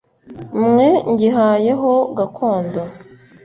mwe 0.67 0.87
ngihaye 1.11 1.71
ho 1.81 1.93
gakondo 2.17 2.81